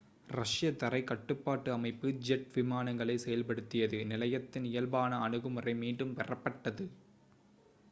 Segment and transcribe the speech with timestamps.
[0.29, 6.87] ரஷ்ய தரைக் கட்டுப்பாட்டு அமைப்பு ஜெட் விமானங்களைச் செயல்படுத்தியது நிலையத்தின் இயல்பான அணுகுமுறை மீண்டும் பெறப்பட்டது